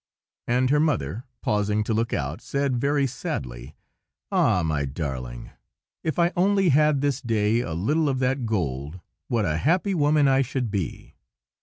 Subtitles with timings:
[0.47, 3.75] And her mother, pausing to look out, said, very sadly,—
[4.31, 5.51] "Ah, my darling!
[6.03, 10.27] if I only had this day a little of that gold, what a happy woman
[10.27, 11.13] I should be!"